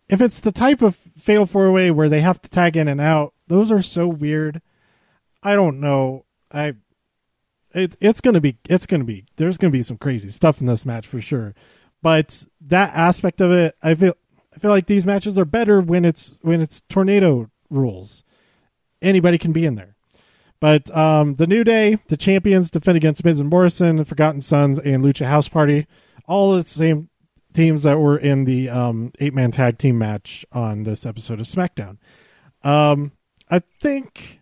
if 0.10 0.22
it's 0.22 0.40
the 0.40 0.52
type 0.52 0.82
of 0.82 0.98
fatal 1.20 1.46
four 1.46 1.72
way 1.72 1.92
where 1.92 2.10
they 2.10 2.22
have 2.22 2.42
to 2.42 2.50
tag 2.50 2.76
in 2.76 2.88
and 2.88 3.00
out, 3.00 3.34
those 3.48 3.72
are 3.72 3.84
so 3.84 4.08
weird. 4.08 4.62
I 5.44 5.54
don't 5.54 5.80
know. 5.80 6.26
I 6.52 6.74
it's 7.74 7.96
it's 8.02 8.22
gonna 8.22 8.42
be 8.42 8.58
it's 8.68 8.88
gonna 8.88 9.04
be 9.04 9.26
there's 9.36 9.58
gonna 9.58 9.72
be 9.72 9.84
some 9.84 9.98
crazy 9.98 10.30
stuff 10.30 10.60
in 10.60 10.66
this 10.66 10.86
match 10.86 11.06
for 11.06 11.22
sure. 11.22 11.54
But 12.02 12.46
that 12.62 12.96
aspect 12.96 13.40
of 13.40 13.52
it, 13.52 13.76
I 13.84 13.94
feel 13.94 14.16
I 14.58 14.60
feel 14.60 14.72
like 14.72 14.88
these 14.88 15.06
matches 15.06 15.38
are 15.38 15.46
better 15.46 15.80
when 15.80 16.04
it's 16.04 16.40
when 16.42 16.62
it's 16.62 16.82
tornado 16.90 17.52
rules. 17.70 18.24
Anybody 19.04 19.38
can 19.38 19.52
be 19.52 19.68
in 19.68 19.76
there. 19.76 19.96
But 20.60 20.90
um, 20.98 21.36
the 21.36 21.46
New 21.46 21.64
Day, 21.64 22.00
the 22.08 22.18
champions, 22.18 22.72
defend 22.72 22.98
against 22.98 23.24
Miz 23.24 23.40
and 23.40 23.52
Morrison, 23.52 24.04
Forgotten 24.04 24.42
Sons, 24.42 24.80
and 24.80 25.04
Lucha 25.04 25.28
House 25.28 25.48
Party. 25.48 25.86
All 26.26 26.54
the 26.54 26.64
same 26.64 27.10
teams 27.54 27.84
that 27.84 28.00
were 28.00 28.18
in 28.18 28.46
the 28.46 28.68
um, 28.68 29.14
eight 29.20 29.36
man 29.36 29.52
tag 29.52 29.78
team 29.78 30.00
match 30.00 30.44
on 30.52 30.86
this 30.86 31.06
episode 31.06 31.40
of 31.40 31.46
SmackDown. 31.46 31.98
Um, 32.64 33.12
I 33.52 33.60
think. 33.60 34.40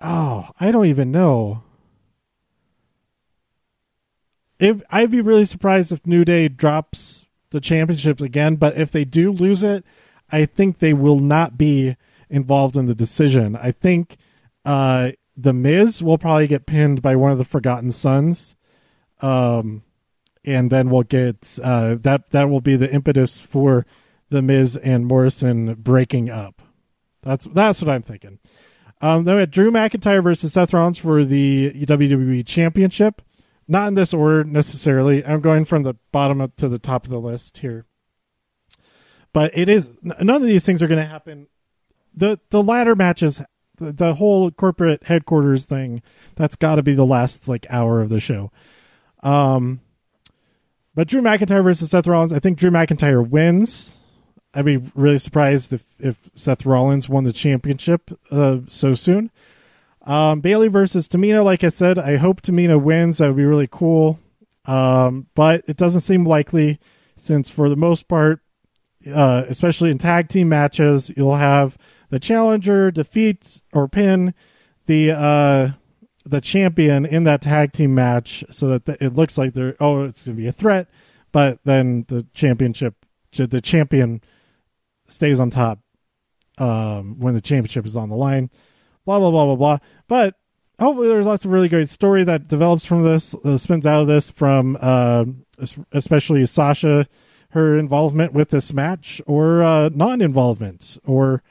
Oh, 0.00 0.48
I 0.58 0.72
don't 0.72 0.86
even 0.86 1.12
know. 1.12 1.62
If, 4.58 4.82
I'd 4.90 5.12
be 5.12 5.20
really 5.20 5.44
surprised 5.44 5.92
if 5.92 6.04
New 6.04 6.24
Day 6.24 6.48
drops 6.48 7.24
the 7.52 7.60
championships 7.60 8.22
again. 8.22 8.56
But 8.56 8.76
if 8.76 8.90
they 8.90 9.04
do 9.04 9.30
lose 9.30 9.62
it, 9.62 9.84
I 10.30 10.44
think 10.46 10.78
they 10.78 10.92
will 10.92 11.18
not 11.18 11.56
be 11.56 11.96
involved 12.28 12.76
in 12.76 12.86
the 12.86 12.94
decision. 12.94 13.54
I 13.56 13.70
think 13.70 14.16
uh, 14.64 15.12
the 15.36 15.52
Miz 15.52 16.02
will 16.02 16.18
probably 16.18 16.46
get 16.46 16.66
pinned 16.66 17.02
by 17.02 17.16
one 17.16 17.32
of 17.32 17.38
the 17.38 17.44
Forgotten 17.44 17.90
Sons, 17.90 18.56
um, 19.20 19.82
and 20.44 20.70
then 20.70 20.90
we'll 20.90 21.02
get 21.02 21.58
uh, 21.62 21.96
that. 22.00 22.30
That 22.30 22.48
will 22.48 22.60
be 22.60 22.76
the 22.76 22.90
impetus 22.90 23.38
for 23.38 23.86
the 24.30 24.42
Miz 24.42 24.76
and 24.76 25.06
Morrison 25.06 25.74
breaking 25.74 26.30
up. 26.30 26.62
That's 27.22 27.46
that's 27.46 27.80
what 27.80 27.90
I'm 27.90 28.02
thinking. 28.02 28.38
Um, 29.00 29.24
then 29.24 29.34
we 29.34 29.40
had 29.40 29.50
Drew 29.50 29.70
McIntyre 29.70 30.22
versus 30.22 30.52
Seth 30.52 30.72
Rollins 30.72 30.98
for 30.98 31.24
the 31.24 31.72
WWE 31.72 32.46
Championship. 32.46 33.20
Not 33.72 33.88
in 33.88 33.94
this 33.94 34.12
order 34.12 34.44
necessarily. 34.44 35.24
I'm 35.24 35.40
going 35.40 35.64
from 35.64 35.82
the 35.82 35.94
bottom 36.12 36.42
up 36.42 36.56
to 36.56 36.68
the 36.68 36.78
top 36.78 37.06
of 37.06 37.10
the 37.10 37.18
list 37.18 37.56
here. 37.56 37.86
But 39.32 39.56
it 39.56 39.70
is 39.70 39.92
none 40.02 40.28
of 40.28 40.42
these 40.42 40.66
things 40.66 40.82
are 40.82 40.88
going 40.88 41.00
to 41.00 41.06
happen. 41.06 41.46
the 42.14 42.38
The 42.50 42.62
ladder 42.62 42.94
matches, 42.94 43.40
the, 43.78 43.90
the 43.90 44.16
whole 44.16 44.50
corporate 44.50 45.04
headquarters 45.04 45.64
thing, 45.64 46.02
that's 46.34 46.54
got 46.54 46.74
to 46.74 46.82
be 46.82 46.92
the 46.92 47.06
last 47.06 47.48
like 47.48 47.64
hour 47.70 48.02
of 48.02 48.10
the 48.10 48.20
show. 48.20 48.52
Um, 49.22 49.80
but 50.94 51.08
Drew 51.08 51.22
McIntyre 51.22 51.64
versus 51.64 51.92
Seth 51.92 52.06
Rollins, 52.06 52.34
I 52.34 52.40
think 52.40 52.58
Drew 52.58 52.70
McIntyre 52.70 53.26
wins. 53.26 53.98
I'd 54.52 54.66
be 54.66 54.92
really 54.94 55.16
surprised 55.16 55.72
if 55.72 55.86
if 55.98 56.28
Seth 56.34 56.66
Rollins 56.66 57.08
won 57.08 57.24
the 57.24 57.32
championship 57.32 58.10
uh, 58.30 58.58
so 58.68 58.92
soon. 58.92 59.30
Um, 60.04 60.40
Bayley 60.40 60.68
versus 60.68 61.08
Tamina, 61.08 61.44
like 61.44 61.62
I 61.62 61.68
said, 61.68 61.98
I 61.98 62.16
hope 62.16 62.42
Tamina 62.42 62.80
wins. 62.80 63.18
That 63.18 63.28
would 63.28 63.36
be 63.36 63.44
really 63.44 63.68
cool. 63.70 64.18
Um, 64.64 65.26
but 65.34 65.64
it 65.66 65.76
doesn't 65.76 66.00
seem 66.00 66.24
likely 66.24 66.80
since, 67.16 67.50
for 67.50 67.68
the 67.68 67.76
most 67.76 68.08
part, 68.08 68.40
uh, 69.12 69.44
especially 69.48 69.90
in 69.90 69.98
tag 69.98 70.28
team 70.28 70.48
matches, 70.48 71.12
you'll 71.16 71.36
have 71.36 71.76
the 72.10 72.20
challenger 72.20 72.90
defeat 72.90 73.62
or 73.72 73.88
pin 73.88 74.34
the 74.86 75.12
uh, 75.12 75.70
the 76.24 76.40
champion 76.40 77.04
in 77.04 77.24
that 77.24 77.42
tag 77.42 77.72
team 77.72 77.94
match, 77.94 78.44
so 78.50 78.68
that 78.68 78.84
the, 78.84 79.04
it 79.04 79.14
looks 79.14 79.38
like 79.38 79.54
they're 79.54 79.76
oh 79.80 80.04
it's 80.04 80.26
gonna 80.26 80.36
be 80.36 80.46
a 80.46 80.52
threat, 80.52 80.88
but 81.32 81.58
then 81.64 82.04
the 82.08 82.26
championship 82.34 82.94
the 83.32 83.60
champion 83.60 84.20
stays 85.04 85.40
on 85.40 85.50
top 85.50 85.80
um, 86.58 87.18
when 87.18 87.34
the 87.34 87.40
championship 87.40 87.86
is 87.86 87.96
on 87.96 88.08
the 88.08 88.16
line 88.16 88.50
blah 89.04 89.18
blah 89.18 89.30
blah 89.30 89.46
blah 89.46 89.56
blah. 89.56 89.78
But 90.08 90.34
hopefully, 90.78 91.08
there's 91.08 91.26
lots 91.26 91.44
of 91.44 91.52
really 91.52 91.68
great 91.68 91.88
story 91.88 92.24
that 92.24 92.48
develops 92.48 92.86
from 92.86 93.02
this, 93.04 93.34
uh, 93.34 93.56
spins 93.56 93.86
out 93.86 94.02
of 94.02 94.06
this, 94.06 94.30
from 94.30 94.76
uh, 94.80 95.24
especially 95.92 96.44
Sasha, 96.46 97.06
her 97.50 97.78
involvement 97.78 98.32
with 98.32 98.50
this 98.50 98.72
match, 98.72 99.20
or 99.26 99.62
uh, 99.62 99.90
non-involvement, 99.94 100.98
or 101.04 101.42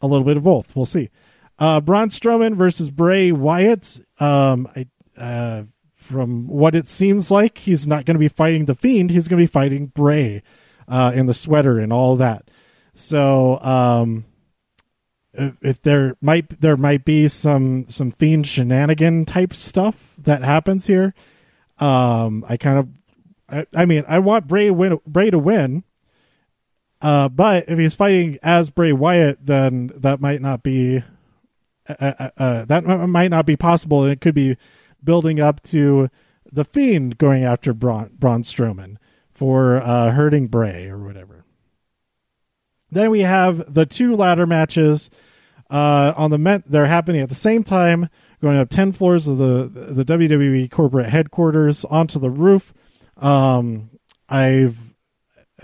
a 0.00 0.06
little 0.06 0.24
bit 0.24 0.36
of 0.36 0.44
both. 0.44 0.74
We'll 0.74 0.84
see. 0.84 1.10
Uh, 1.58 1.80
Braun 1.80 2.08
Strowman 2.08 2.54
versus 2.54 2.90
Bray 2.90 3.32
Wyatt. 3.32 4.00
Um, 4.18 4.66
I, 4.74 4.86
uh, 5.20 5.64
from 5.92 6.48
what 6.48 6.74
it 6.74 6.88
seems 6.88 7.30
like, 7.30 7.58
he's 7.58 7.86
not 7.86 8.04
going 8.04 8.14
to 8.14 8.20
be 8.20 8.28
fighting 8.28 8.64
the 8.64 8.74
Fiend. 8.74 9.10
He's 9.10 9.28
going 9.28 9.38
to 9.38 9.42
be 9.42 9.52
fighting 9.52 9.86
Bray 9.86 10.42
uh, 10.88 11.12
in 11.14 11.26
the 11.26 11.34
sweater 11.34 11.78
and 11.78 11.92
all 11.92 12.16
that. 12.16 12.50
So 12.94 13.60
um, 13.60 14.24
if 15.32 15.80
there 15.82 16.16
might 16.20 16.60
there 16.60 16.76
might 16.76 17.04
be 17.04 17.28
some 17.28 17.86
some 17.88 18.10
fiend 18.10 18.46
shenanigan 18.46 19.24
type 19.24 19.54
stuff 19.54 20.14
that 20.18 20.42
happens 20.42 20.86
here. 20.86 21.14
Um, 21.78 22.44
I 22.48 22.56
kind 22.56 22.78
of, 22.78 22.88
I, 23.48 23.66
I 23.74 23.86
mean, 23.86 24.04
I 24.08 24.18
want 24.18 24.46
Bray 24.46 24.70
win 24.70 25.00
Bray 25.06 25.30
to 25.30 25.38
win. 25.38 25.84
Uh, 27.00 27.28
but 27.28 27.64
if 27.68 27.78
he's 27.78 27.94
fighting 27.94 28.38
as 28.42 28.68
Bray 28.68 28.92
Wyatt, 28.92 29.46
then 29.46 29.90
that 29.96 30.20
might 30.20 30.42
not 30.42 30.62
be, 30.62 31.02
uh, 31.88 31.94
uh, 31.98 32.30
uh 32.36 32.64
that 32.66 32.84
might 32.84 33.30
not 33.30 33.46
be 33.46 33.56
possible, 33.56 34.02
and 34.02 34.12
it 34.12 34.20
could 34.20 34.34
be 34.34 34.58
building 35.02 35.40
up 35.40 35.62
to 35.62 36.10
the 36.52 36.64
Fiend 36.64 37.16
going 37.16 37.42
after 37.42 37.72
Braun, 37.72 38.10
Braun 38.18 38.42
Strowman 38.42 38.96
for 39.32 39.80
uh, 39.80 40.10
hurting 40.10 40.48
Bray 40.48 40.88
or 40.88 40.98
whatever. 40.98 41.44
Then 42.90 43.10
we 43.10 43.20
have 43.20 43.72
the 43.72 43.86
two 43.86 44.16
ladder 44.16 44.46
matches 44.46 45.10
uh, 45.70 46.12
on 46.16 46.30
the 46.30 46.38
Met. 46.38 46.62
They're 46.66 46.86
happening 46.86 47.20
at 47.20 47.28
the 47.28 47.34
same 47.34 47.62
time, 47.62 48.08
going 48.42 48.58
up 48.58 48.68
ten 48.68 48.92
floors 48.92 49.26
of 49.26 49.38
the 49.38 49.70
the 49.72 50.04
WWE 50.04 50.70
corporate 50.70 51.06
headquarters 51.06 51.84
onto 51.84 52.18
the 52.18 52.30
roof. 52.30 52.72
Um, 53.16 53.90
I've 54.28 54.78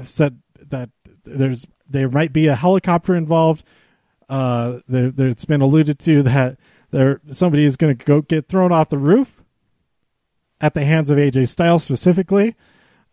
said 0.02 0.40
that 0.68 0.90
there's 1.24 1.66
there 1.88 2.08
might 2.08 2.32
be 2.32 2.46
a 2.46 2.56
helicopter 2.56 3.14
involved. 3.14 3.64
Uh, 4.28 4.80
there, 4.88 5.12
it's 5.16 5.44
been 5.44 5.60
alluded 5.60 5.98
to 6.00 6.22
that 6.24 6.58
there 6.90 7.20
somebody 7.28 7.64
is 7.64 7.76
going 7.76 7.96
to 7.96 8.04
go 8.04 8.22
get 8.22 8.48
thrown 8.48 8.72
off 8.72 8.88
the 8.88 8.98
roof 8.98 9.42
at 10.60 10.74
the 10.74 10.84
hands 10.84 11.10
of 11.10 11.18
AJ 11.18 11.48
Styles 11.48 11.84
specifically. 11.84 12.54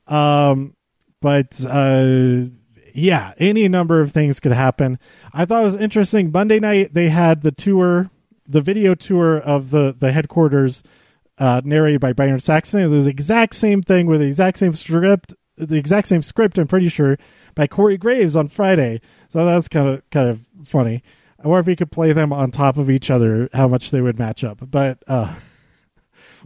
Um, 0.08 0.76
but 1.22 1.64
uh, 1.66 2.46
yeah, 2.94 3.34
any 3.40 3.68
number 3.68 4.02
of 4.02 4.12
things 4.12 4.40
could 4.40 4.52
happen. 4.52 5.00
I 5.34 5.46
thought 5.46 5.64
it 5.64 5.66
was 5.66 5.76
interesting. 5.76 6.32
Monday 6.32 6.60
night 6.60 6.94
they 6.94 7.10
had 7.10 7.42
the 7.42 7.52
tour, 7.52 8.12
the 8.48 8.62
video 8.62 8.94
tour 8.94 9.38
of 9.38 9.72
the 9.72 9.96
the 9.98 10.12
headquarters, 10.12 10.84
uh, 11.40 11.62
narrated 11.66 12.00
by 12.00 12.14
Byron 12.14 12.40
Saxton. 12.40 12.82
It 12.82 12.88
was 12.88 13.06
the 13.06 13.12
exact 13.12 13.56
same 13.56 13.82
thing 13.82 14.06
with 14.06 14.20
the 14.20 14.28
exact 14.28 14.60
same 14.60 14.74
script, 14.74 15.34
the 15.58 15.78
exact 15.78 16.08
same 16.08 16.22
script. 16.22 16.58
I'm 16.58 16.68
pretty 16.68 16.90
sure 16.90 17.18
by 17.56 17.66
Corey 17.66 17.98
Graves 17.98 18.36
on 18.36 18.48
Friday. 18.48 19.02
So 19.30 19.44
that's 19.44 19.68
kind 19.68 19.90
of 19.90 20.10
kind 20.12 20.30
of 20.30 20.42
funny. 20.68 21.04
I 21.44 21.48
wonder 21.48 21.62
if 21.62 21.68
you 21.68 21.76
could 21.76 21.92
play 21.92 22.14
them 22.14 22.32
on 22.32 22.52
top 22.52 22.78
of 22.78 22.90
each 22.90 23.10
other, 23.10 23.50
how 23.54 23.68
much 23.68 23.92
they 23.92 24.02
would 24.02 24.20
match 24.20 24.44
up. 24.44 24.60
But 24.70 25.04
uh, 25.08 25.34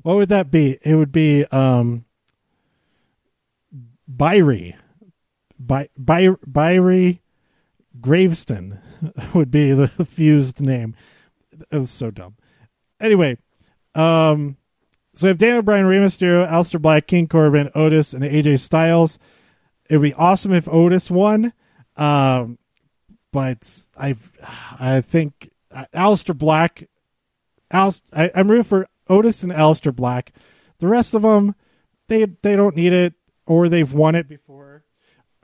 what 0.02 0.16
would 0.16 0.30
that 0.30 0.50
be? 0.50 0.80
It 0.82 0.96
would 0.96 1.12
be 1.12 1.46
um, 1.46 2.06
Byrie 4.10 4.76
by 5.60 5.90
by 5.98 6.28
Byrie 6.50 7.20
Graveston 8.00 8.80
would 9.34 9.52
be 9.52 9.72
the 9.72 9.88
fused 10.06 10.62
name. 10.62 10.96
It's 11.72 11.92
so 11.92 12.12
dumb. 12.12 12.36
Anyway, 13.00 13.38
um, 13.96 14.58
so 15.14 15.28
if 15.28 15.38
Daniel 15.38 15.62
Bryan, 15.62 15.86
Rey 15.86 15.98
Mysterio, 15.98 16.48
Aleister 16.48 16.82
Black, 16.82 17.08
King 17.08 17.28
Corbin, 17.28 17.72
Otis, 17.74 18.14
and 18.14 18.24
AJ 18.24 18.60
Styles, 18.60 19.18
it'd 19.90 20.02
be 20.02 20.14
awesome 20.14 20.54
if 20.54 20.68
Otis 20.68 21.10
won. 21.10 21.54
Um, 21.96 22.60
but 23.32 23.88
I, 23.98 24.16
I 24.80 25.02
think 25.02 25.50
Aleister 25.94 26.38
Black, 26.38 26.88
I, 27.72 27.92
I'm 28.14 28.50
rooting 28.50 28.64
for 28.64 28.88
Otis 29.10 29.44
and 29.44 29.52
Aleister 29.52 29.96
Black. 29.96 30.34
The 30.80 30.88
rest 30.88 31.16
of 31.16 31.24
them, 31.24 31.56
they 32.08 32.26
they 32.44 32.56
don't 32.56 32.76
need 32.76 32.94
it, 32.94 33.14
or 33.48 33.68
they've 33.70 33.92
won 33.92 34.16
it 34.16 34.30
before 34.30 34.67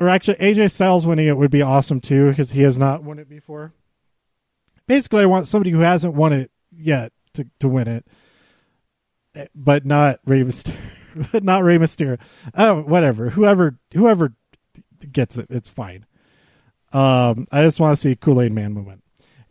or 0.04 0.10
actually 0.10 0.36
AJ 0.36 0.72
Styles 0.72 1.08
winning 1.08 1.28
it 1.28 1.38
would 1.38 1.52
be 1.52 1.62
awesome 1.62 2.02
too 2.02 2.30
because 2.30 2.52
he 2.52 2.62
has 2.62 2.78
not 2.78 3.04
won 3.04 3.20
it 3.20 3.30
before. 3.30 3.74
Basically, 4.88 5.24
I 5.24 5.28
want 5.28 5.48
somebody 5.48 5.72
who 5.72 5.80
hasn't 5.80 6.14
won 6.14 6.34
it 6.34 6.52
yet 6.76 7.14
to, 7.34 7.48
to 7.60 7.68
win 7.68 7.88
it, 7.88 8.06
eh, 9.36 9.48
but 9.56 9.86
not 9.86 10.20
Rey 10.26 10.44
Mysterio. 10.44 10.78
but 11.32 11.44
not 11.44 11.64
Rey 11.64 11.78
Mysterio. 11.78 12.20
Oh, 12.56 12.82
whatever. 12.82 13.30
Whoever 13.30 13.78
whoever 13.94 14.34
gets 15.12 15.38
it, 15.38 15.48
it's 15.50 15.70
fine. 15.70 16.06
Um, 16.92 17.48
I 17.52 17.64
just 17.64 17.80
want 17.80 17.96
to 17.96 18.02
see 18.02 18.16
Kool 18.16 18.42
Aid 18.42 18.52
Man 18.52 18.74
moment 18.74 19.03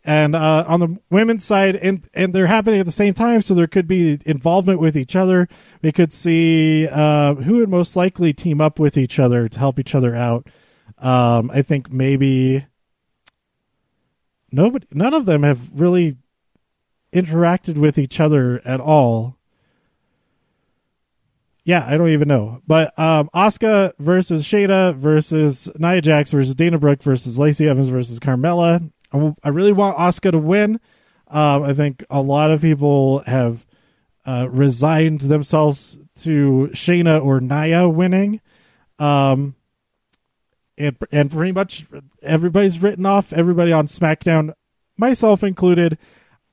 and 0.04 0.34
uh, 0.34 0.64
on 0.66 0.80
the 0.80 0.98
women's 1.10 1.44
side, 1.44 1.76
and 1.76 2.08
and 2.12 2.34
they're 2.34 2.46
happening 2.46 2.80
at 2.80 2.86
the 2.86 2.92
same 2.92 3.14
time, 3.14 3.40
so 3.40 3.54
there 3.54 3.66
could 3.66 3.86
be 3.86 4.18
involvement 4.26 4.80
with 4.80 4.96
each 4.96 5.14
other. 5.14 5.48
We 5.80 5.92
could 5.92 6.12
see 6.12 6.88
uh, 6.88 7.34
who 7.34 7.58
would 7.58 7.68
most 7.68 7.96
likely 7.96 8.32
team 8.32 8.60
up 8.60 8.78
with 8.78 8.96
each 8.96 9.18
other 9.18 9.48
to 9.48 9.58
help 9.58 9.78
each 9.78 9.94
other 9.94 10.14
out. 10.14 10.48
Um, 10.98 11.50
I 11.52 11.62
think 11.62 11.92
maybe 11.92 12.66
nobody, 14.50 14.86
none 14.92 15.14
of 15.14 15.26
them 15.26 15.44
have 15.44 15.60
really 15.80 16.16
interacted 17.12 17.76
with 17.76 17.98
each 17.98 18.18
other 18.18 18.60
at 18.64 18.80
all. 18.80 19.36
Yeah, 21.64 21.86
I 21.86 21.96
don't 21.96 22.08
even 22.08 22.26
know. 22.26 22.60
But 22.66 22.98
um 22.98 23.30
Asuka 23.34 23.92
versus 24.00 24.44
Shayna 24.44 24.96
versus 24.96 25.70
Nia 25.78 26.00
Jax 26.00 26.32
versus 26.32 26.56
Dana 26.56 26.78
Brooke 26.78 27.02
versus 27.02 27.38
Lacey 27.38 27.68
Evans 27.68 27.88
versus 27.88 28.18
Carmella 28.18 28.90
I 29.12 29.48
really 29.48 29.72
want 29.72 29.98
Asuka 29.98 30.32
to 30.32 30.38
win. 30.38 30.80
Um, 31.28 31.62
I 31.62 31.74
think 31.74 32.04
a 32.10 32.20
lot 32.20 32.50
of 32.50 32.60
people 32.60 33.20
have 33.20 33.66
uh, 34.24 34.48
resigned 34.50 35.22
themselves 35.22 35.98
to 36.18 36.70
Shayna 36.72 37.24
or 37.24 37.40
Nia 37.40 37.88
winning. 37.88 38.40
Um, 38.98 39.54
and, 40.78 40.96
and 41.10 41.30
pretty 41.30 41.52
much 41.52 41.86
everybody's 42.22 42.82
written 42.82 43.06
off 43.06 43.32
everybody 43.32 43.72
on 43.72 43.86
SmackDown, 43.86 44.54
myself 44.96 45.42
included. 45.42 45.98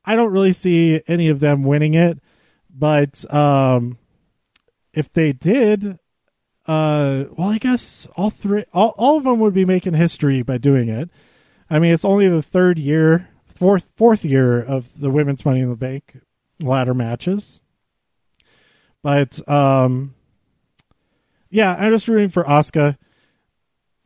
I 0.06 0.16
don't 0.16 0.32
really 0.32 0.54
see 0.54 1.02
any 1.08 1.30
of 1.30 1.40
them 1.40 1.64
winning 1.64 1.94
it, 1.94 2.20
but 2.70 3.32
um, 3.34 3.98
if 4.94 5.12
they 5.14 5.34
did, 5.34 6.00
uh, 6.68 7.26
well, 7.32 7.50
I 7.50 7.58
guess 7.58 8.08
all 8.16 8.30
three, 8.30 8.66
all, 8.74 8.94
all 8.98 9.18
of 9.18 9.24
them 9.24 9.40
would 9.40 9.54
be 9.54 9.66
making 9.66 9.94
history 9.94 10.42
by 10.42 10.58
doing 10.58 10.90
it. 10.90 11.10
I 11.70 11.80
mean, 11.80 11.94
it's 11.94 12.06
only 12.06 12.28
the 12.28 12.42
third 12.42 12.80
year, 12.80 13.30
fourth 13.46 13.92
fourth 13.96 14.26
year 14.26 14.62
of 14.62 15.00
the 15.00 15.10
women's 15.10 15.46
Money 15.46 15.62
in 15.62 15.70
the 15.70 15.76
Bank 15.76 16.20
ladder 16.60 16.94
matches. 16.94 17.62
But 19.02 19.48
um, 19.48 20.16
yeah, 21.50 21.76
I'm 21.80 21.92
just 21.92 22.08
rooting 22.08 22.30
for 22.30 22.44
Asuka 22.44 22.98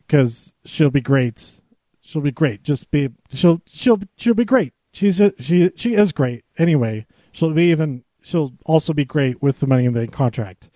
because 0.05 0.53
she'll 0.65 0.91
be 0.91 1.01
great. 1.01 1.59
She'll 2.01 2.21
be 2.21 2.31
great. 2.31 2.63
Just 2.63 2.91
be 2.91 3.09
she'll 3.31 3.61
she'll 3.65 3.99
she'll 4.17 4.33
be 4.33 4.45
great. 4.45 4.73
She's 4.91 5.17
just, 5.17 5.41
she 5.41 5.71
she 5.75 5.93
is 5.93 6.11
great. 6.11 6.43
Anyway, 6.57 7.05
she'll 7.31 7.53
be 7.53 7.71
even 7.71 8.03
she'll 8.21 8.53
also 8.65 8.93
be 8.93 9.05
great 9.05 9.41
with 9.41 9.59
the 9.59 9.67
Money 9.67 9.85
in 9.85 9.93
the 9.93 9.99
Bank 10.01 10.11
contract. 10.11 10.69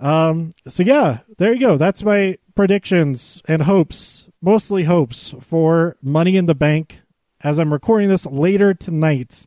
Um. 0.00 0.54
So 0.66 0.82
yeah, 0.82 1.20
there 1.38 1.52
you 1.52 1.60
go. 1.60 1.76
That's 1.76 2.02
my 2.02 2.38
predictions 2.54 3.42
and 3.46 3.62
hopes, 3.62 4.28
mostly 4.46 4.84
hopes, 4.84 5.34
for 5.40 5.96
Money 6.00 6.36
in 6.36 6.46
the 6.46 6.54
Bank 6.54 7.00
as 7.42 7.58
I'm 7.58 7.72
recording 7.72 8.08
this 8.08 8.26
later 8.26 8.74
tonight. 8.74 9.44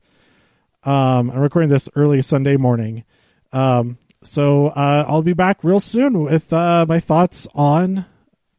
Um, 0.83 1.31
I'm 1.31 1.39
recording 1.39 1.69
this 1.69 1.87
early 1.95 2.21
Sunday 2.21 2.57
morning. 2.57 3.05
Um, 3.53 3.97
so 4.21 4.67
uh, 4.67 5.05
I'll 5.07 5.21
be 5.21 5.31
back 5.31 5.63
real 5.63 5.79
soon 5.79 6.21
with 6.21 6.51
uh, 6.51 6.85
my 6.85 6.99
thoughts 6.99 7.47
on 7.55 8.05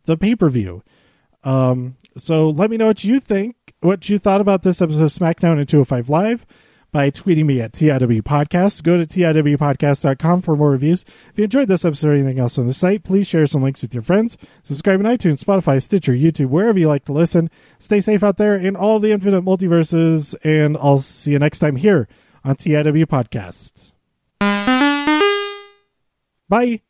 the 0.06 0.16
pay 0.16 0.34
per 0.34 0.48
view. 0.48 0.82
Um, 1.44 1.96
so 2.16 2.48
let 2.48 2.70
me 2.70 2.78
know 2.78 2.86
what 2.86 3.04
you 3.04 3.20
think, 3.20 3.74
what 3.80 4.08
you 4.08 4.18
thought 4.18 4.40
about 4.40 4.62
this 4.62 4.80
episode 4.80 5.04
of 5.04 5.10
SmackDown 5.10 5.58
and 5.58 5.68
205 5.68 6.08
Live 6.08 6.46
by 6.92 7.10
tweeting 7.10 7.46
me 7.46 7.60
at 7.60 7.72
TIW 7.72 8.22
Podcast. 8.22 8.82
Go 8.82 8.96
to 8.96 9.06
TIWpodcast.com 9.06 10.42
for 10.42 10.56
more 10.56 10.70
reviews. 10.70 11.04
If 11.30 11.38
you 11.38 11.44
enjoyed 11.44 11.68
this 11.68 11.84
episode 11.84 12.08
or 12.08 12.14
anything 12.14 12.38
else 12.38 12.58
on 12.58 12.66
the 12.66 12.72
site, 12.72 13.04
please 13.04 13.26
share 13.26 13.46
some 13.46 13.62
links 13.62 13.82
with 13.82 13.94
your 13.94 14.02
friends. 14.02 14.36
Subscribe 14.62 15.00
on 15.00 15.06
iTunes, 15.06 15.44
Spotify, 15.44 15.82
Stitcher, 15.82 16.12
YouTube, 16.12 16.48
wherever 16.48 16.78
you 16.78 16.88
like 16.88 17.04
to 17.06 17.12
listen. 17.12 17.50
Stay 17.78 18.00
safe 18.00 18.22
out 18.22 18.36
there 18.36 18.56
in 18.56 18.76
all 18.76 18.98
the 18.98 19.12
infinite 19.12 19.44
multiverses, 19.44 20.34
and 20.44 20.76
I'll 20.78 20.98
see 20.98 21.32
you 21.32 21.38
next 21.38 21.60
time 21.60 21.76
here 21.76 22.08
on 22.44 22.56
TIW 22.56 23.06
Podcast. 23.06 23.92
Bye. 26.48 26.82